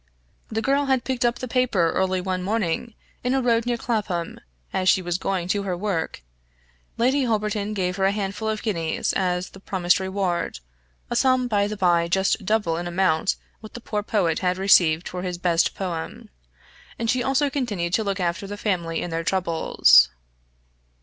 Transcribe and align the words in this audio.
The 0.49 0.63
girl 0.63 0.85
had 0.85 1.03
picked 1.03 1.23
up 1.23 1.35
the 1.37 1.47
paper 1.47 1.91
early 1.91 2.21
one 2.21 2.41
morning, 2.41 2.95
in 3.23 3.35
a 3.35 3.41
road 3.43 3.67
near 3.67 3.77
Clapham, 3.77 4.39
as 4.73 4.89
she 4.89 4.99
was 4.99 5.19
going 5.19 5.47
to 5.49 5.61
her 5.61 5.77
work; 5.77 6.23
Lady 6.97 7.25
Holberton 7.25 7.75
gave 7.75 7.97
her 7.97 8.05
a 8.05 8.11
handful 8.11 8.49
of 8.49 8.63
guineas 8.63 9.13
as 9.13 9.51
the 9.51 9.59
promised 9.59 9.99
reward 9.99 10.59
a 11.11 11.15
sum 11.15 11.47
by 11.47 11.67
the 11.67 11.77
bye 11.77 12.07
just 12.07 12.43
double 12.43 12.77
in 12.77 12.87
amount 12.87 13.35
what 13.59 13.75
the 13.75 13.79
poor 13.79 14.01
poet 14.01 14.39
had 14.39 14.57
received 14.57 15.07
for 15.07 15.21
his 15.21 15.37
best 15.37 15.75
poem 15.75 16.31
and 16.97 17.07
she 17.11 17.21
also 17.21 17.51
continued 17.51 17.93
to 17.93 18.03
look 18.03 18.19
after 18.19 18.47
the 18.47 18.57
family 18.57 19.03
in 19.03 19.11
their 19.11 19.23
troubles. 19.23 20.09